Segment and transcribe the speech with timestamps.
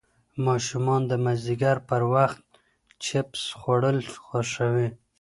[0.45, 2.41] ماشومان د مازدیګر پر وخت
[3.03, 4.89] چېپس خوړل خوښوي.